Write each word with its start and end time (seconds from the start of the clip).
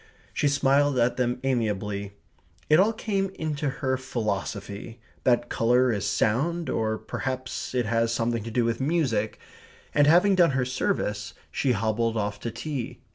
She 0.33 0.47
smiled 0.47 0.97
at 0.97 1.17
them 1.17 1.39
amiably. 1.43 2.13
It 2.71 2.79
all 2.79 2.91
came 2.91 3.29
into 3.35 3.69
her 3.69 3.97
philosophy 3.97 4.99
that 5.25 5.47
colour 5.47 5.91
is 5.91 6.07
sound, 6.07 6.71
or 6.71 6.97
perhaps 6.97 7.75
it 7.75 7.85
has 7.85 8.11
something 8.11 8.41
to 8.43 8.49
do 8.49 8.65
with 8.65 8.81
music. 8.81 9.37
And 9.93 10.07
having 10.07 10.33
done 10.33 10.51
her 10.57 10.65
service, 10.65 11.35
she 11.51 11.73
hobbled 11.73 12.17
off 12.17 12.39
to 12.39 12.49
tea. 12.49 13.01